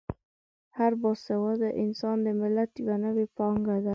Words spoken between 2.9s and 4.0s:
نوې پانګه ده.